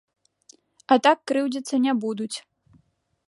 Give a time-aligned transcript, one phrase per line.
[0.95, 2.35] А так крыўдзіцца не будуць.